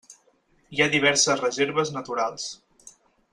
Hi 0.77 0.81
ha 0.85 0.87
diverses 0.95 1.43
reserves 1.43 1.93
naturals. 1.99 2.49